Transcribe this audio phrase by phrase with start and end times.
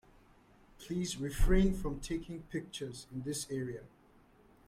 [0.79, 3.83] Please refrain from taking pictures in this area.